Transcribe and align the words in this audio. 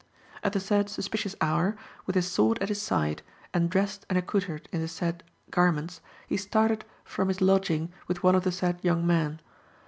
"At 0.43 0.53
the 0.53 0.59
said 0.59 0.89
suspicious 0.89 1.35
hour, 1.41 1.75
with 2.07 2.15
his 2.15 2.25
sword 2.27 2.57
at 2.59 2.69
his 2.69 2.81
side,(3) 2.81 3.21
and 3.53 3.69
dressed 3.69 4.03
and 4.09 4.17
accoutred 4.17 4.67
in 4.71 4.81
the 4.81 4.87
said 4.87 5.23
garments, 5.51 6.01
he 6.25 6.37
started 6.37 6.85
from 7.03 7.27
his 7.27 7.39
lodging 7.39 7.93
with 8.07 8.23
one 8.23 8.33
of 8.33 8.43
the 8.43 8.51
said 8.51 8.79
young 8.81 9.05
men. 9.05 9.41